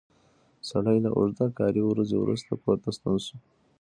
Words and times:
سړی 0.69 0.97
له 1.05 1.09
اوږده 1.17 1.47
کاري 1.57 1.81
ورځې 1.85 2.15
وروسته 2.19 2.51
کور 2.63 2.77
ته 2.83 2.89
ستون 2.97 3.15
شو 3.25 3.35